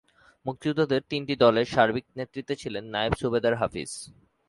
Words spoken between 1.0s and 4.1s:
তিনটি দলের সার্বিক নেতৃত্বে ছিলেন নায়েব সুবেদার হাফিজ।